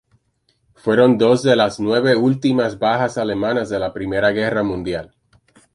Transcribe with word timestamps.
Fueron 0.73 1.19
dos 1.19 1.43
de 1.43 1.55
las 1.55 1.79
nueve 1.79 2.15
últimas 2.15 2.79
bajas 2.79 3.19
alemanas 3.19 3.69
de 3.69 3.77
la 3.77 3.93
Primera 3.93 4.31
Guerra 4.31 4.63
Mundial. 4.63 5.13